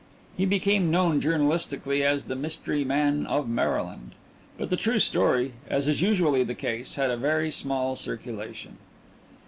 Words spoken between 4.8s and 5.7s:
story,